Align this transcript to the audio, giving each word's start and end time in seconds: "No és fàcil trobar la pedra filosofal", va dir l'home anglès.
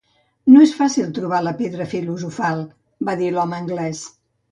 "No 0.51 0.61
és 0.67 0.71
fàcil 0.77 1.11
trobar 1.17 1.41
la 1.47 1.53
pedra 1.59 1.87
filosofal", 1.91 2.63
va 3.11 3.15
dir 3.21 3.29
l'home 3.37 3.59
anglès. 3.61 4.01